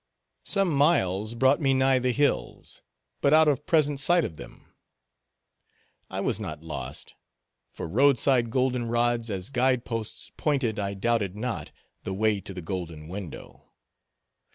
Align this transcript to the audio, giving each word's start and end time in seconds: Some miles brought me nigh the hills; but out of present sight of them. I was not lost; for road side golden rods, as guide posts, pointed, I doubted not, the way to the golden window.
Some 0.45 0.73
miles 0.75 1.35
brought 1.35 1.61
me 1.61 1.75
nigh 1.75 1.99
the 1.99 2.11
hills; 2.11 2.81
but 3.21 3.35
out 3.35 3.47
of 3.47 3.67
present 3.67 3.99
sight 3.99 4.25
of 4.25 4.35
them. 4.35 4.73
I 6.09 6.21
was 6.21 6.39
not 6.39 6.63
lost; 6.63 7.13
for 7.69 7.87
road 7.87 8.17
side 8.17 8.49
golden 8.49 8.87
rods, 8.87 9.29
as 9.29 9.51
guide 9.51 9.85
posts, 9.85 10.31
pointed, 10.37 10.79
I 10.79 10.95
doubted 10.95 11.35
not, 11.35 11.71
the 12.01 12.13
way 12.15 12.41
to 12.41 12.51
the 12.51 12.63
golden 12.63 13.09
window. 13.09 13.73